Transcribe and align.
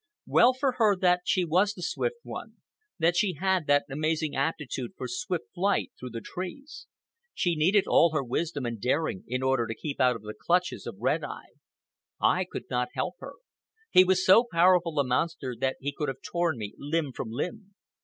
Well 0.25 0.53
for 0.55 0.71
her 0.79 0.95
that 0.97 1.21
she 1.25 1.45
was 1.45 1.75
the 1.75 1.83
Swift 1.83 2.15
One, 2.23 2.53
that 2.97 3.15
she 3.15 3.33
had 3.33 3.67
that 3.67 3.85
amazing 3.87 4.35
aptitude 4.35 4.93
for 4.97 5.07
swift 5.07 5.53
flight 5.53 5.91
through 5.99 6.09
the 6.09 6.21
trees. 6.25 6.87
She 7.35 7.53
needed 7.55 7.83
all 7.85 8.11
her 8.11 8.23
wisdom 8.23 8.65
and 8.65 8.81
daring 8.81 9.23
in 9.27 9.43
order 9.43 9.67
to 9.67 9.75
keep 9.75 10.01
out 10.01 10.15
of 10.15 10.23
the 10.23 10.33
clutches 10.33 10.87
of 10.87 10.97
Red 10.97 11.23
Eye. 11.23 11.51
I 12.19 12.45
could 12.45 12.67
not 12.67 12.87
help 12.95 13.17
her. 13.19 13.33
He 13.91 14.03
was 14.03 14.25
so 14.25 14.43
powerful 14.51 14.97
a 14.99 15.03
monster 15.03 15.55
that 15.59 15.77
he 15.79 15.93
could 15.95 16.07
have 16.07 16.23
torn 16.23 16.57
me 16.57 16.73
limb 16.79 17.11
from 17.11 17.29
limb. 17.29 17.75